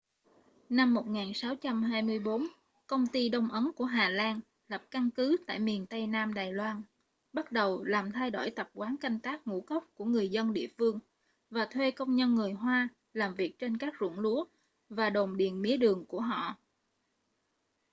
[0.69, 2.47] năm 1624
[2.87, 6.53] công ty đông ấn của hà lan lập căn cứ tại miền tây nam đài
[6.53, 6.81] loan
[7.33, 10.67] bắt đầu làm thay đổi tập quán canh tác ngũ cốc của người dân địa
[10.77, 10.99] phương
[11.49, 14.45] và thuê công nhân người hoa làm việc trên các ruộng lúa
[14.89, 16.55] và đồn điền mía đường của họ